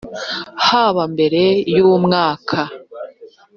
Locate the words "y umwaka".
1.75-2.59